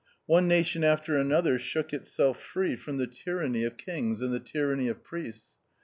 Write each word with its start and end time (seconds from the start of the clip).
One 0.25 0.47
nation 0.47 0.83
after 0.83 1.15
another 1.15 1.59
shook 1.59 1.93
itself 1.93 2.41
free 2.41 2.75
from 2.75 2.97
the 2.97 3.05
tyranny 3.05 3.59
38 3.59 3.61
THE 3.61 3.65
OUTCAST. 3.67 3.81
of 3.87 3.93
kings 3.93 4.21
and 4.23 4.33
the 4.33 4.39
tyranny 4.39 4.87
of 4.87 5.03
priests. 5.03 5.53